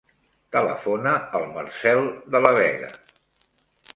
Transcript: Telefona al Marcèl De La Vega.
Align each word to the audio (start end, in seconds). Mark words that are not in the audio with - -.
Telefona 0.53 1.11
al 1.41 1.45
Marcèl 1.59 2.03
De 2.37 2.43
La 2.47 2.53
Vega. 2.61 2.89